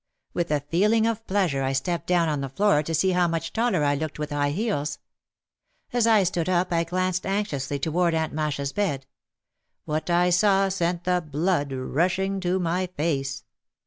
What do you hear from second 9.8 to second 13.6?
What I saw sent the blood rushing to my face.